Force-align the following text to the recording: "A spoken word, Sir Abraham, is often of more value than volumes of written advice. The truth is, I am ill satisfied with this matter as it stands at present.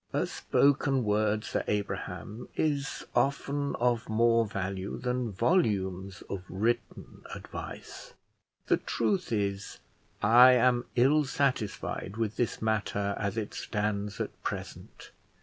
"A 0.13 0.25
spoken 0.25 1.03
word, 1.03 1.43
Sir 1.45 1.63
Abraham, 1.67 2.49
is 2.55 3.05
often 3.15 3.75
of 3.75 4.09
more 4.09 4.47
value 4.47 4.97
than 4.97 5.31
volumes 5.31 6.23
of 6.27 6.43
written 6.49 7.21
advice. 7.35 8.15
The 8.65 8.77
truth 8.77 9.31
is, 9.31 9.77
I 10.23 10.53
am 10.53 10.85
ill 10.95 11.23
satisfied 11.25 12.17
with 12.17 12.35
this 12.35 12.63
matter 12.63 13.13
as 13.19 13.37
it 13.37 13.53
stands 13.53 14.19
at 14.19 14.41
present. 14.41 15.11